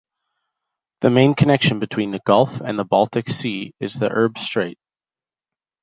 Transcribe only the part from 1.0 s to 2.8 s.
The main connection between the gulf and